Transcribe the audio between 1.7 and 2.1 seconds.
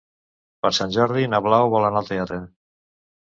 vol anar al